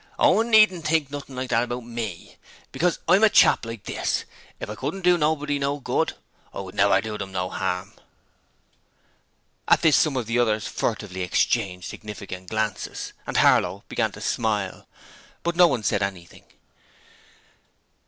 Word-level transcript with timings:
Owen 0.17 0.49
needn't 0.49 0.87
think 0.87 1.11
nothing 1.11 1.35
like 1.35 1.51
that 1.51 1.61
about 1.61 1.83
ME, 1.83 2.35
because 2.71 2.97
I'm 3.07 3.23
a 3.23 3.29
chap 3.29 3.67
like 3.67 3.83
this 3.83 4.25
if 4.59 4.67
I 4.67 4.73
couldn't 4.73 5.03
do 5.03 5.15
nobody 5.15 5.59
no 5.59 5.79
good, 5.79 6.13
I 6.51 6.59
wouldn't 6.61 6.77
never 6.77 6.99
do 7.01 7.15
'em 7.23 7.31
no 7.31 7.51
'arm!' 7.51 7.93
At 9.67 9.83
this 9.83 9.95
some 9.95 10.17
of 10.17 10.25
the 10.25 10.39
others 10.39 10.67
furtively 10.67 11.21
exchanged 11.21 11.87
significant 11.87 12.49
glances, 12.49 13.13
and 13.27 13.37
Harlow 13.37 13.83
began 13.89 14.11
to 14.13 14.21
smile, 14.21 14.87
but 15.43 15.55
no 15.55 15.67
one 15.67 15.83
said 15.83 16.01
anything. 16.01 16.45